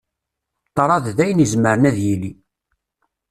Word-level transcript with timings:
Ṭṭraḍ 0.69 1.05
d 1.17 1.19
ayen 1.23 1.43
izemren 1.45 1.87
ad 1.89 1.93
d-yili. 1.95 2.31